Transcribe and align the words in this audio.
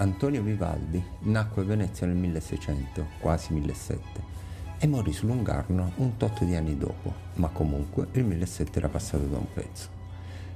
Antonio 0.00 0.42
Vivaldi 0.42 1.02
nacque 1.24 1.60
a 1.60 1.66
Venezia 1.66 2.06
nel 2.06 2.16
1600, 2.16 3.06
quasi 3.18 3.52
1700, 3.52 4.22
e 4.78 4.86
morì 4.86 5.12
su 5.12 5.26
Lungarno 5.26 5.92
un 5.96 6.16
tot 6.16 6.42
di 6.42 6.54
anni 6.54 6.78
dopo, 6.78 7.12
ma 7.34 7.48
comunque 7.48 8.06
il 8.12 8.24
1700 8.24 8.78
era 8.78 8.88
passato 8.88 9.24
da 9.24 9.36
un 9.36 9.52
pezzo. 9.52 9.88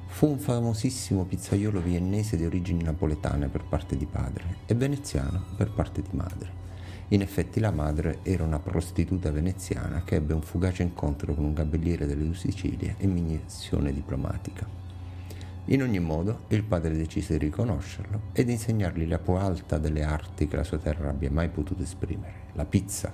Fu 0.07 0.29
un 0.29 0.39
famosissimo 0.39 1.25
pizzaiolo 1.25 1.83
viennese 1.83 2.39
di 2.39 2.47
origini 2.47 2.83
napoletane 2.85 3.49
per 3.49 3.65
parte 3.65 3.99
di 3.99 4.07
padre 4.07 4.61
e 4.65 4.75
veneziano 4.75 5.45
per 5.59 5.73
parte 5.73 6.01
di 6.01 6.17
madre. 6.17 6.63
In 7.09 7.21
effetti 7.21 7.61
la 7.61 7.71
madre 7.71 8.21
era 8.23 8.45
una 8.45 8.61
prostituta 8.61 9.31
veneziana 9.31 10.05
che 10.05 10.15
ebbe 10.15 10.33
un 10.33 10.41
fugace 10.41 10.83
incontro 10.83 11.35
con 11.35 11.45
un 11.45 11.53
gabelliere 11.53 12.07
delle 12.07 12.25
due 12.25 12.35
Sicilie 12.35 12.95
e 12.97 13.07
missione 13.07 13.93
diplomatica. 13.93 14.84
In 15.69 15.81
ogni 15.81 15.99
modo, 15.99 16.41
il 16.49 16.63
padre 16.63 16.95
decise 16.95 17.39
di 17.39 17.47
riconoscerlo 17.47 18.25
ed 18.33 18.51
insegnargli 18.51 19.09
la 19.09 19.19
più 19.19 19.33
alta 19.33 19.79
delle 19.79 20.03
arti 20.03 20.47
che 20.47 20.57
la 20.57 20.65
sua 20.65 20.77
terra 20.77 21.09
abbia 21.09 21.31
mai 21.31 21.49
potuto 21.49 21.83
esprimere, 21.83 22.35
la 22.53 22.67
pizza. 22.67 23.11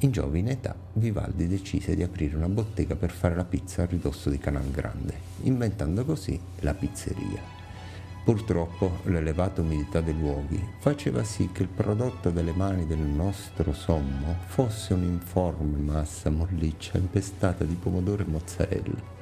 In 0.00 0.10
giovine 0.10 0.50
età, 0.50 0.74
Vivaldi 0.92 1.48
decise 1.48 1.94
di 1.94 2.02
aprire 2.02 2.36
una 2.36 2.48
bottega 2.48 2.96
per 2.96 3.10
fare 3.12 3.34
la 3.34 3.46
pizza 3.46 3.82
a 3.82 3.86
ridosso 3.86 4.28
di 4.28 4.36
Canal 4.36 4.70
Grande, 4.70 5.14
inventando 5.44 6.04
così 6.04 6.38
la 6.60 6.74
pizzeria. 6.74 7.40
Purtroppo 8.24 8.98
l'elevata 9.04 9.62
umidità 9.62 10.02
dei 10.02 10.16
luoghi 10.16 10.62
faceva 10.80 11.24
sì 11.24 11.48
che 11.50 11.62
il 11.62 11.68
prodotto 11.68 12.30
delle 12.30 12.52
mani 12.52 12.86
del 12.86 12.98
nostro 12.98 13.72
sommo 13.72 14.36
fosse 14.46 14.92
un'informe 14.92 15.78
massa 15.78 16.28
molliccia 16.28 16.98
impestata 16.98 17.64
di 17.64 17.74
pomodoro 17.74 18.22
e 18.22 18.26
mozzarella. 18.26 19.21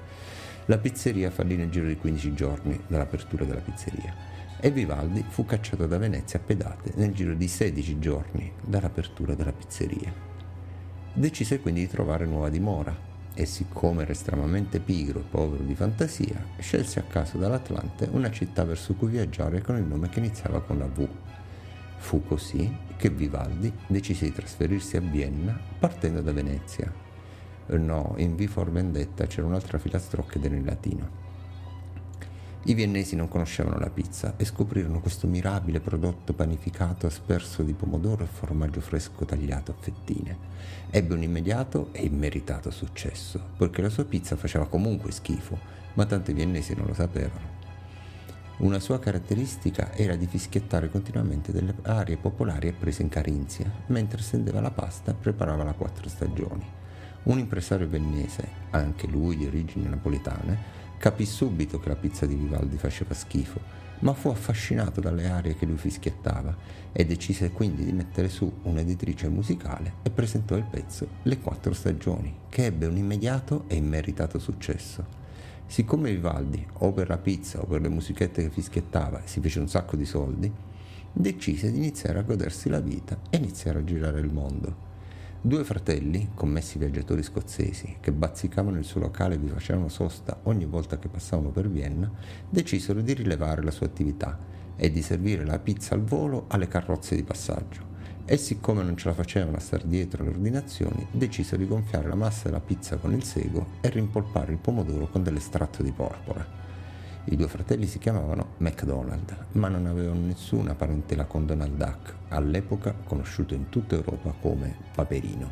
La 0.66 0.78
pizzeria 0.78 1.30
fallì 1.30 1.56
nel 1.56 1.70
giro 1.70 1.86
di 1.86 1.96
15 1.96 2.34
giorni 2.34 2.80
dall'apertura 2.86 3.44
della 3.44 3.60
pizzeria 3.60 4.14
e 4.60 4.70
Vivaldi 4.70 5.24
fu 5.26 5.44
cacciato 5.44 5.86
da 5.86 5.98
Venezia 5.98 6.38
a 6.38 6.42
pedate 6.42 6.92
nel 6.96 7.12
giro 7.12 7.34
di 7.34 7.48
16 7.48 7.98
giorni 7.98 8.52
dall'apertura 8.62 9.34
della 9.34 9.52
pizzeria. 9.52 10.12
Decise 11.12 11.60
quindi 11.60 11.80
di 11.80 11.88
trovare 11.88 12.26
nuova 12.26 12.50
dimora 12.50 13.08
e 13.34 13.46
siccome 13.46 14.02
era 14.02 14.12
estremamente 14.12 14.80
pigro 14.80 15.20
e 15.20 15.24
povero 15.28 15.64
di 15.64 15.74
fantasia, 15.74 16.44
scelse 16.58 17.00
a 17.00 17.04
caso 17.04 17.38
dall'Atlante 17.38 18.08
una 18.10 18.30
città 18.30 18.64
verso 18.64 18.94
cui 18.94 19.08
viaggiare 19.08 19.62
con 19.62 19.76
il 19.76 19.84
nome 19.84 20.08
che 20.08 20.18
iniziava 20.18 20.60
con 20.60 20.78
la 20.78 20.86
V. 20.86 21.08
Fu 21.96 22.22
così 22.24 22.76
che 22.96 23.08
Vivaldi 23.08 23.72
decise 23.86 24.26
di 24.26 24.32
trasferirsi 24.32 24.96
a 24.96 25.00
Vienna 25.00 25.58
partendo 25.78 26.20
da 26.20 26.32
Venezia. 26.32 27.09
No, 27.76 28.14
in 28.16 28.34
V 28.34 28.46
for 28.46 28.70
Vendetta 28.70 29.26
c'era 29.26 29.46
un'altra 29.46 29.78
filastrocca 29.78 30.36
ed 30.36 30.44
era 30.44 30.56
in 30.56 30.64
latino. 30.64 31.28
I 32.64 32.74
viennesi 32.74 33.16
non 33.16 33.28
conoscevano 33.28 33.78
la 33.78 33.88
pizza 33.88 34.34
e 34.36 34.44
scoprirono 34.44 35.00
questo 35.00 35.26
mirabile 35.26 35.80
prodotto 35.80 36.34
panificato 36.34 37.06
asperso 37.06 37.62
di 37.62 37.72
pomodoro 37.72 38.22
e 38.22 38.26
formaggio 38.26 38.82
fresco 38.82 39.24
tagliato 39.24 39.70
a 39.70 39.74
fettine. 39.78 40.36
Ebbe 40.90 41.14
un 41.14 41.22
immediato 41.22 41.88
e 41.92 42.04
immeritato 42.04 42.70
successo, 42.70 43.40
poiché 43.56 43.80
la 43.80 43.88
sua 43.88 44.04
pizza 44.04 44.36
faceva 44.36 44.66
comunque 44.66 45.10
schifo, 45.10 45.58
ma 45.94 46.04
tanti 46.04 46.34
viennesi 46.34 46.74
non 46.74 46.86
lo 46.86 46.92
sapevano. 46.92 47.58
Una 48.58 48.78
sua 48.78 48.98
caratteristica 48.98 49.94
era 49.94 50.16
di 50.16 50.26
fischiettare 50.26 50.90
continuamente 50.90 51.52
delle 51.52 51.74
arie 51.82 52.18
popolari 52.18 52.68
apprese 52.68 53.00
in 53.00 53.08
Carinzia, 53.08 53.72
mentre 53.86 54.20
stendeva 54.20 54.60
la 54.60 54.70
pasta 54.70 55.12
e 55.12 55.14
preparava 55.14 55.64
la 55.64 55.72
quattro 55.72 56.10
stagioni. 56.10 56.79
Un 57.24 57.38
impresario 57.38 57.86
viennese, 57.86 58.48
anche 58.70 59.06
lui 59.06 59.36
di 59.36 59.46
origini 59.46 59.88
napoletane, 59.88 60.78
Capì 61.00 61.24
subito 61.24 61.80
che 61.80 61.88
la 61.88 61.96
pizza 61.96 62.26
di 62.26 62.34
Vivaldi 62.34 62.76
faceva 62.76 63.14
schifo, 63.14 63.58
ma 64.00 64.12
fu 64.12 64.28
affascinato 64.28 65.00
dalle 65.00 65.30
arie 65.30 65.56
che 65.56 65.64
lui 65.64 65.78
fischiettava 65.78 66.54
e 66.92 67.06
decise 67.06 67.52
quindi 67.52 67.86
di 67.86 67.92
mettere 67.92 68.28
su 68.28 68.52
un'editrice 68.64 69.30
musicale 69.30 69.94
e 70.02 70.10
presentò 70.10 70.56
il 70.56 70.66
pezzo 70.68 71.08
Le 71.22 71.38
quattro 71.38 71.72
stagioni, 71.72 72.40
che 72.50 72.66
ebbe 72.66 72.84
un 72.84 72.98
immediato 72.98 73.64
e 73.68 73.76
immeritato 73.76 74.38
successo. 74.38 75.02
Siccome 75.64 76.10
Vivaldi, 76.10 76.66
o 76.80 76.92
per 76.92 77.08
la 77.08 77.16
pizza 77.16 77.62
o 77.62 77.64
per 77.64 77.80
le 77.80 77.88
musichette 77.88 78.42
che 78.42 78.50
fischiettava, 78.50 79.22
si 79.24 79.40
fece 79.40 79.58
un 79.58 79.68
sacco 79.68 79.96
di 79.96 80.04
soldi, 80.04 80.52
decise 81.10 81.72
di 81.72 81.78
iniziare 81.78 82.18
a 82.18 82.22
godersi 82.24 82.68
la 82.68 82.80
vita 82.80 83.18
e 83.30 83.38
iniziare 83.38 83.78
a 83.78 83.84
girare 83.84 84.20
il 84.20 84.30
mondo. 84.30 84.89
Due 85.42 85.64
fratelli, 85.64 86.32
commessi 86.34 86.76
viaggiatori 86.76 87.22
scozzesi, 87.22 87.96
che 88.00 88.12
bazzicavano 88.12 88.76
il 88.76 88.84
suo 88.84 89.00
locale 89.00 89.36
e 89.36 89.38
vi 89.38 89.48
facevano 89.48 89.88
sosta 89.88 90.40
ogni 90.42 90.66
volta 90.66 90.98
che 90.98 91.08
passavano 91.08 91.48
per 91.48 91.66
Vienna, 91.66 92.10
decisero 92.46 93.00
di 93.00 93.14
rilevare 93.14 93.62
la 93.62 93.70
sua 93.70 93.86
attività 93.86 94.38
e 94.76 94.90
di 94.90 95.00
servire 95.00 95.46
la 95.46 95.58
pizza 95.58 95.94
al 95.94 96.02
volo 96.02 96.44
alle 96.48 96.68
carrozze 96.68 97.16
di 97.16 97.22
passaggio. 97.22 97.80
E 98.26 98.36
siccome 98.36 98.82
non 98.82 98.98
ce 98.98 99.08
la 99.08 99.14
facevano 99.14 99.56
a 99.56 99.60
star 99.60 99.84
dietro 99.84 100.20
alle 100.20 100.32
ordinazioni, 100.32 101.06
decisero 101.10 101.56
di 101.56 101.66
gonfiare 101.66 102.08
la 102.08 102.16
massa 102.16 102.48
della 102.50 102.60
pizza 102.60 102.98
con 102.98 103.14
il 103.14 103.24
sego 103.24 103.78
e 103.80 103.88
rimpolpare 103.88 104.52
il 104.52 104.58
pomodoro 104.58 105.08
con 105.08 105.22
dell'estratto 105.22 105.82
di 105.82 105.90
porpora. 105.90 106.69
I 107.24 107.36
due 107.36 107.48
fratelli 107.48 107.86
si 107.86 107.98
chiamavano 107.98 108.54
McDonald, 108.58 109.36
ma 109.52 109.68
non 109.68 109.84
avevano 109.84 110.20
nessuna 110.20 110.74
parentela 110.74 111.26
con 111.26 111.44
Donald 111.44 111.76
Duck, 111.76 112.14
all'epoca 112.28 112.94
conosciuto 113.04 113.52
in 113.52 113.68
tutta 113.68 113.94
Europa 113.94 114.34
come 114.40 114.74
Paperino. 114.94 115.50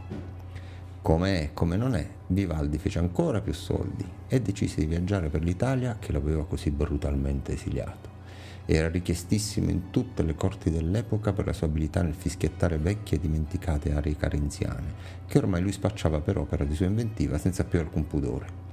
Come 1.02 1.40
è, 1.40 1.50
come 1.52 1.76
non 1.76 1.94
è, 1.94 2.08
Vivaldi 2.28 2.78
fece 2.78 2.98
ancora 2.98 3.42
più 3.42 3.52
soldi 3.52 4.04
e 4.28 4.40
decise 4.40 4.80
di 4.80 4.86
viaggiare 4.86 5.28
per 5.28 5.42
l'Italia 5.42 5.98
che 5.98 6.10
lo 6.10 6.18
aveva 6.18 6.46
così 6.46 6.70
brutalmente 6.70 7.52
esiliato. 7.52 8.16
Era 8.64 8.88
richiestissimo 8.88 9.70
in 9.70 9.90
tutte 9.90 10.22
le 10.22 10.34
corti 10.34 10.70
dell'epoca 10.70 11.34
per 11.34 11.46
la 11.46 11.52
sua 11.52 11.66
abilità 11.66 12.02
nel 12.02 12.14
fischiettare 12.14 12.78
vecchie 12.78 13.18
e 13.18 13.20
dimenticate 13.20 13.92
arie 13.92 14.16
carenziane, 14.16 14.94
che 15.26 15.38
ormai 15.38 15.60
lui 15.60 15.72
spacciava 15.72 16.20
per 16.20 16.38
opera 16.38 16.64
di 16.64 16.74
sua 16.74 16.86
inventiva 16.86 17.36
senza 17.36 17.64
più 17.64 17.78
alcun 17.78 18.06
pudore. 18.06 18.67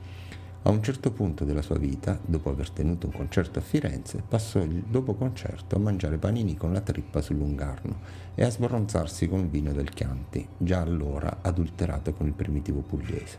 A 0.67 0.71
un 0.71 0.81
certo 0.81 1.11
punto 1.11 1.45
della 1.45 1.61
sua 1.61 1.77
vita, 1.77 2.19
dopo 2.25 2.49
aver 2.49 2.71
tenuto 2.71 3.05
un 3.05 3.13
concerto 3.13 3.59
a 3.59 3.61
Firenze, 3.61 4.23
passò 4.27 4.63
il 4.63 4.81
dopo 4.87 5.13
concerto 5.13 5.75
a 5.75 5.79
mangiare 5.79 6.17
panini 6.17 6.57
con 6.57 6.73
la 6.73 6.81
trippa 6.81 7.21
sul 7.21 7.35
lungarno 7.35 7.99
e 8.33 8.43
a 8.43 8.49
sbronzarsi 8.49 9.29
con 9.29 9.47
vino 9.51 9.73
del 9.73 9.91
Chianti, 9.91 10.47
già 10.57 10.81
allora 10.81 11.37
adulterato 11.41 12.13
con 12.13 12.25
il 12.25 12.33
primitivo 12.33 12.79
pugliese. 12.79 13.37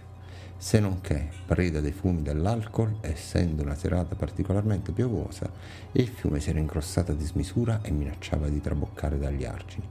Se 0.56 0.78
non 0.78 1.00
che, 1.00 1.28
preda 1.44 1.81
dei 1.81 1.91
fumi 1.91 2.22
dell'alcol, 2.22 2.98
essendo 3.00 3.64
una 3.64 3.75
serata 3.75 4.14
particolarmente 4.14 4.93
piovosa, 4.93 5.50
il 5.93 6.06
fiume 6.06 6.38
si 6.38 6.50
era 6.50 6.60
ingrossato 6.60 7.10
a 7.10 7.16
dismisura 7.16 7.81
e 7.82 7.91
minacciava 7.91 8.48
di 8.48 8.60
traboccare 8.60 9.19
dagli 9.19 9.44
argini. 9.44 9.84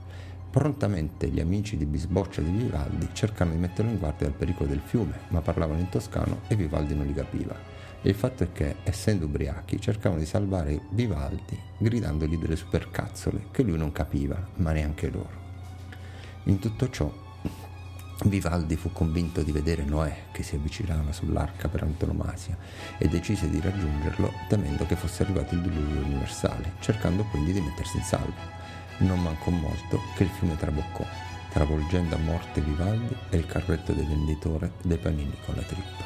Prontamente 0.56 1.28
gli 1.28 1.38
amici 1.38 1.76
di 1.76 1.84
Bisboccia 1.84 2.40
di 2.40 2.50
Vivaldi 2.50 3.10
cercano 3.12 3.50
di 3.50 3.58
metterlo 3.58 3.90
in 3.90 3.98
guardia 3.98 4.26
dal 4.26 4.38
pericolo 4.38 4.70
del 4.70 4.80
fiume, 4.82 5.18
ma 5.28 5.42
parlavano 5.42 5.80
in 5.80 5.90
toscano 5.90 6.40
e 6.48 6.56
Vivaldi 6.56 6.94
non 6.94 7.04
li 7.04 7.12
capiva. 7.12 7.54
E 8.00 8.08
il 8.08 8.14
fatto 8.14 8.42
è 8.42 8.52
che, 8.52 8.76
essendo 8.82 9.26
ubriachi, 9.26 9.78
cercavano 9.78 10.18
di 10.18 10.24
salvare 10.24 10.80
Vivaldi 10.92 11.60
gridandogli 11.76 12.38
delle 12.38 12.56
supercazzole 12.56 13.48
che 13.50 13.64
lui 13.64 13.76
non 13.76 13.92
capiva, 13.92 14.48
ma 14.54 14.72
neanche 14.72 15.10
loro. 15.10 15.28
In 16.44 16.58
tutto 16.58 16.88
ciò, 16.88 17.12
Vivaldi 18.24 18.76
fu 18.76 18.90
convinto 18.92 19.42
di 19.42 19.52
vedere 19.52 19.84
Noè 19.84 20.22
che 20.32 20.42
si 20.42 20.54
avvicinava 20.54 21.12
sull'arca 21.12 21.68
per 21.68 21.82
antonomasia 21.82 22.56
e 22.96 23.08
decise 23.08 23.50
di 23.50 23.60
raggiungerlo 23.60 24.32
temendo 24.48 24.86
che 24.86 24.96
fosse 24.96 25.22
arrivato 25.22 25.54
il 25.54 25.60
diluvio 25.60 26.00
universale, 26.00 26.72
cercando 26.80 27.24
quindi 27.24 27.52
di 27.52 27.60
mettersi 27.60 27.98
in 27.98 28.04
salvo. 28.04 28.54
Non 28.98 29.20
mancò 29.20 29.50
molto 29.50 30.00
che 30.14 30.22
il 30.22 30.30
fiume 30.30 30.56
traboccò, 30.56 31.04
travolgendo 31.50 32.14
a 32.14 32.18
morte 32.18 32.60
Vivaldi 32.60 33.14
e 33.30 33.36
il 33.36 33.46
carretto 33.46 33.92
del 33.92 34.06
venditore 34.06 34.72
dei 34.82 34.98
panini 34.98 35.36
con 35.44 35.54
la 35.54 35.62
trippa. 35.62 36.05